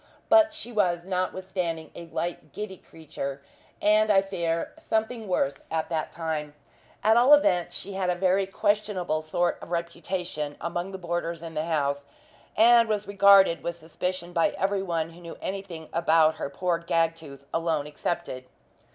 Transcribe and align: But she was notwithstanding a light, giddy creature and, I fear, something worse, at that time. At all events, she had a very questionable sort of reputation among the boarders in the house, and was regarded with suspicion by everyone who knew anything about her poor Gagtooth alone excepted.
But 0.29 0.51
she 0.51 0.71
was 0.71 1.05
notwithstanding 1.05 1.91
a 1.93 2.07
light, 2.07 2.53
giddy 2.53 2.77
creature 2.77 3.43
and, 3.79 4.09
I 4.11 4.23
fear, 4.23 4.73
something 4.79 5.27
worse, 5.27 5.57
at 5.69 5.89
that 5.89 6.11
time. 6.11 6.55
At 7.03 7.17
all 7.17 7.35
events, 7.35 7.77
she 7.77 7.93
had 7.93 8.09
a 8.09 8.15
very 8.15 8.47
questionable 8.47 9.21
sort 9.21 9.59
of 9.61 9.69
reputation 9.69 10.57
among 10.59 10.91
the 10.91 10.97
boarders 10.97 11.43
in 11.43 11.53
the 11.53 11.65
house, 11.65 12.07
and 12.57 12.89
was 12.89 13.07
regarded 13.07 13.61
with 13.61 13.77
suspicion 13.77 14.33
by 14.33 14.55
everyone 14.57 15.11
who 15.11 15.21
knew 15.21 15.37
anything 15.39 15.87
about 15.93 16.37
her 16.37 16.49
poor 16.49 16.79
Gagtooth 16.79 17.45
alone 17.53 17.85
excepted. 17.85 18.45